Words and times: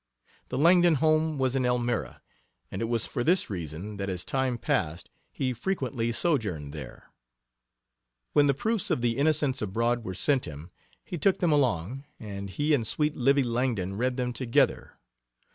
The 0.49 0.57
Langdon 0.57 0.95
home 0.95 1.37
was 1.37 1.55
in 1.55 1.63
Elmira, 1.63 2.23
and 2.71 2.81
it 2.81 2.85
was 2.85 3.05
for 3.05 3.23
this 3.23 3.51
reason 3.51 3.97
that 3.97 4.09
as 4.09 4.25
time 4.25 4.57
passed 4.57 5.11
he 5.31 5.53
frequently 5.53 6.11
sojourned 6.11 6.73
there. 6.73 7.11
When 8.33 8.47
the 8.47 8.55
proofs 8.55 8.89
of 8.89 9.01
the 9.01 9.15
Innocents 9.19 9.61
Abroad 9.61 10.03
were 10.03 10.15
sent 10.15 10.45
him 10.45 10.71
he 11.05 11.19
took 11.19 11.37
them 11.37 11.51
along, 11.51 12.05
and 12.19 12.49
he 12.49 12.73
and 12.73 12.87
sweet 12.87 13.15
"Livy" 13.15 13.43
Langdon 13.43 13.93
read 13.95 14.17
them 14.17 14.33
together. 14.33 14.97